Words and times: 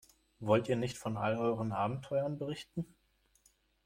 Wollt 0.39 0.67
ihr 0.67 0.77
nicht 0.77 0.97
von 0.97 1.15
all 1.15 1.37
euren 1.37 1.73
Abenteuern 1.73 2.39
berichten? 2.39 2.87